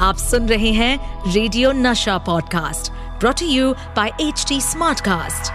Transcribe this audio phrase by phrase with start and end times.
[0.00, 5.52] आप सुन रहे हैं radio Nasha podcast brought you by H T Smartcast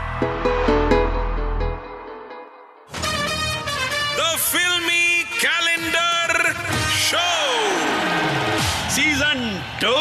[4.19, 6.53] the filmy calendar
[7.07, 7.25] show
[8.89, 9.41] season
[9.83, 9.95] two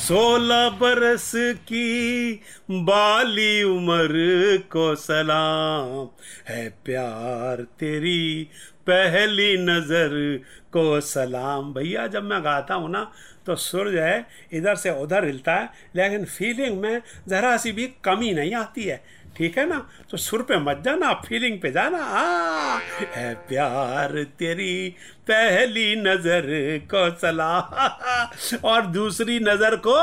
[0.00, 2.32] सोलह बरस की
[2.70, 6.08] बाली उम्र को सलाम।
[6.48, 8.50] है प्यार तेरी
[8.86, 10.42] पहली नज़र
[10.72, 13.10] को सलाम। भैया, जब मैं गाता हूँ ना
[13.46, 17.86] तो सुर जो है, इधर से उधर हिलता है, लेकिन फीलिंग में ज़रा सी भी
[18.04, 19.02] कमी नहीं आती है।
[19.36, 19.78] ठीक है ना?
[20.10, 22.78] तो सुर पे मत जाना फीलिंग पे जाना। आ
[23.14, 24.88] है प्यार तेरी
[25.28, 26.46] पहली नज़र
[26.94, 29.96] को सलाम। और दूसरी नज़र को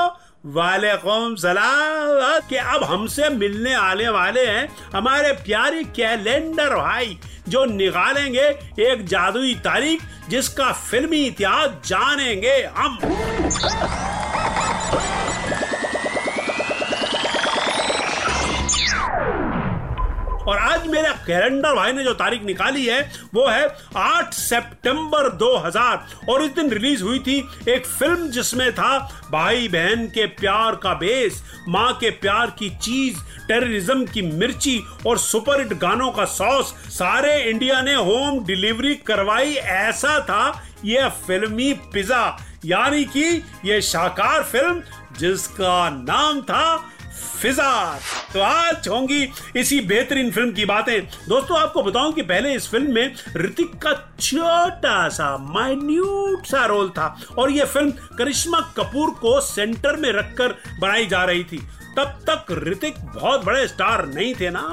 [0.45, 7.17] वालेकुम सलाम। कि अब हमसे मिलने आने वाले हैं हमारे प्यारे कैलेंडर भाई,
[7.49, 8.47] जो निकालेंगे
[8.83, 12.97] एक जादुई तारीख जिसका फिल्मी इतिहास जानेंगे हम।
[21.01, 26.51] मेरे कैलेंडर भाई ने जो तारीख निकाली है, वो है 8 सितंबर 2000 और इस
[26.51, 31.93] दिन रिलीज़ हुई थी एक फ़िल्म जिसमें था भाई बहन के प्यार का बेस माँ
[31.93, 37.93] के प्यार की चीज़ टेररिज्म की मिर्ची और सुपरहिट गानों का सॉस सारे इंडिया ने
[37.93, 44.81] होम डिलीवरी करवाई, ऐसा था यह फिल्मी पिज्जा यानी कि यह शाकार फ़िल्म
[45.19, 47.99] जिसका नाम था फिजा
[48.33, 52.93] तो आज होंगी इसी बेहतरीन फ़िल्म की बातें। दोस्तों, आपको बताऊँ कि पहले इस फ़िल्म
[52.93, 59.39] में ऋतिक का छोटा सा माइन्यूट सा रोल था और यह फ़िल्म करिश्मा कपूर को
[59.41, 61.57] सेंटर में रखकर बनाई जा रही थी।
[61.97, 64.67] तब तक ऋतिक बहुत बड़े स्टार नहीं थे ना।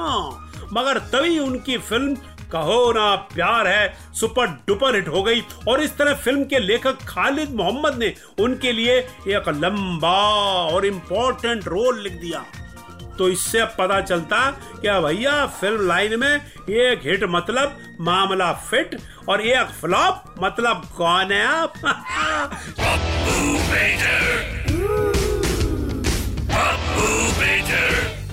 [0.72, 2.16] मगर तभी उनकी फ़िल्म
[2.52, 6.98] कहो ना, प्यार है। सुपर डुपर हिट हो गई। और इस तरह फ़िल्म के लेखक
[7.08, 10.18] खालिद मोहम्मद ने उनके लिए एक लंबा
[10.64, 12.44] और इम्पोर्टेंट रोल लिख दिया।
[13.18, 16.36] तो इससे पता चलता, क्या भैया, फ़िल्म लाइन में
[16.70, 21.72] एक हिट मतलब मामला फिट और एक फ्लॉप मतलब कौन है आप?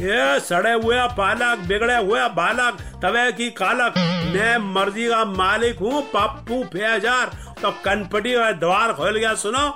[0.05, 3.93] ये सड़े हुए पालक, बिगड़े हुए बालक, तवे की कालक।
[4.35, 9.67] मैं मर्ज़ी का मालिक हूँ, पप्पू फेजार। तो कनपटी और द्वार खोल गया, सुनो।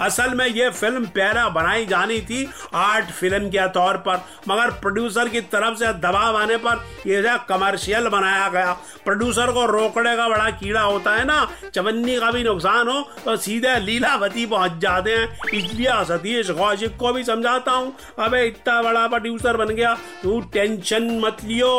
[0.00, 5.28] असल में ये फ़िल्म पहला बनाई जानी थी आर्ट फ़िल्म के तौर पर। मगर प्रोड्यूसर
[5.28, 8.72] की तरफ़ से दबाव आने पर ये कमर्शियल बनाया गया।
[9.04, 13.36] प्रोड्यूसर को रोकने का बड़ा कीड़ा होता है ना, चवन्नी का भी नुकसान हो तो
[13.38, 19.06] सीधे लीलावती पहुँच जाते हैं। इसलिए सतीश कौशिक को भी समझाता हूँ, अबे इतना बड़ा
[19.08, 21.72] प्रोड्यूसर बन गया, तू टेंशन मत लियो।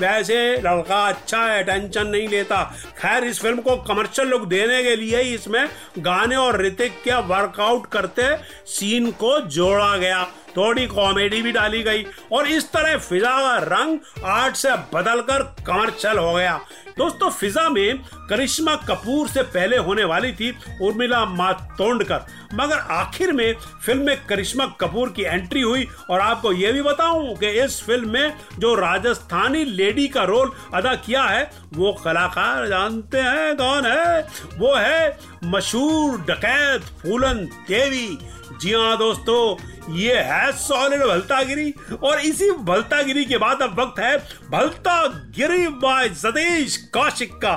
[0.00, 2.62] वैसे लड़का अच्छा है, टेंशन नहीं लेता।
[2.98, 5.68] खैर, इस फ़िल्म को कमर्शियल लुक देने के लिए ही इसमें
[5.98, 10.24] गाने और ऋतिक के वर्कआउट करते सीन को जोड़ा गया।
[10.56, 16.18] थोड़ी कॉमेडी भी डाली गई। और इस तरह फिजा का रंग आर्ट से बदलकर कमर्शियल
[16.18, 16.60] हो गया।
[16.98, 17.98] दोस्तों, फिजा में
[18.30, 20.50] करिश्मा कपूर से पहले होने वाली थी
[20.82, 23.54] उर्मिला मातोंडकर। मगर आखिर में
[23.86, 28.10] फ़िल्म में करिश्मा कपूर की एंट्री हुई और आपको यह भी बताऊँ कि इस फ़िल्म
[28.10, 34.20] में जो राजस्थानी लेडी का रोल अदा किया है, वो कलाकार जानते हैं कौन है?
[34.58, 38.18] वो है मशहूर डकैत फूलन देवी।
[38.52, 44.16] जी हाँ दोस्तों, ये है सॉलिड भलतागिरी। और इसी भलतागिरी के बाद अब वक्त है
[44.50, 47.52] भलतागिरी बाय सतीश कौशिक का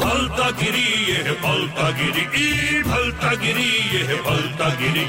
[0.00, 5.02] भलतागिरी ये है भलतागिरी ई भलतागिरी ये है भलतागिरी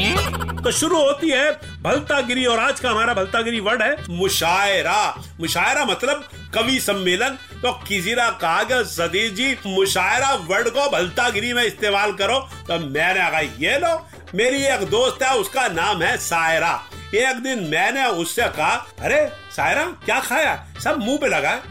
[0.00, 1.50] ई तो शुरू होती है
[1.82, 5.00] भलतागिरी और आज का हमारा भलतागिरी वर्ड है मुशायरा
[5.40, 11.52] मुशायरा मतलब कवि सम्मेलन तो किसी ने कहा कि सतीश जी मुशायरा वर्ड को भलतागिरी
[11.52, 12.38] में इस्तेमाल करो
[12.68, 13.94] तो मैंने कहा ये लो
[14.34, 16.72] मेरी एक दोस्त है उसका नाम है सायरा
[17.14, 20.66] एक दिन मैंने उससे कहा, अरे, सायरा, क्या खाया?
[20.84, 21.62] सब मुँह पे लगा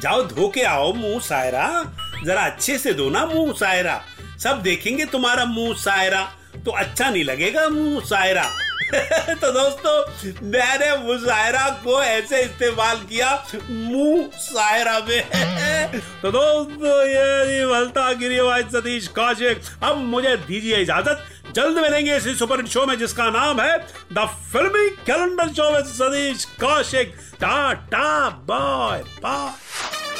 [0.00, 1.92] जाओ धो के आओ मुँह, सायरा।
[2.24, 4.04] जरा अच्छे से धो ना मुँह, सायरा।
[4.42, 6.32] सब देखेंगे तुम्हारा मुँह, सायरा।
[6.64, 8.50] तो अच्छा नहीं लगेगा मुँह, सायरा।
[9.34, 10.06] तो दोस्तों,
[10.42, 15.26] मैंने मुशायरा को ऐसे इस्तेमाल किया मुँह, सायरा में।
[16.22, 22.56] तो दोस्तों, ये भलता गिरीवाज सतीश कौशिक। अब मुझे दीजिए इजाज़त। जल्द मिलेंगे इसी सुपर
[22.56, 23.76] हिट शो में जिसका नाम है
[24.12, 27.14] द फिल्मी कैलेंडर शो में Satish Kaushik.
[27.40, 29.52] Tata bye bye.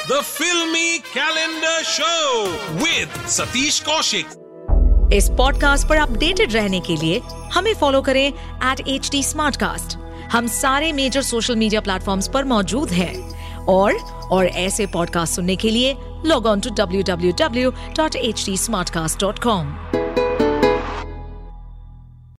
[0.08, 2.26] The Filmy Calendar Show
[2.82, 4.34] with Satish Kaushik.
[5.12, 7.20] इस पॉडकास्ट पर अपडेटेड रहने के लिए
[7.54, 9.22] हमें फॉलो करें एट एच डी
[10.32, 13.14] हम सारे मेजर सोशल मीडिया प्लेटफॉर्म्स पर मौजूद हैं।
[13.66, 13.94] और
[14.32, 15.96] और ऐसे पॉडकास्ट सुनने के लिए
[16.26, 20.05] log on to W W W dot H D smart cast dot com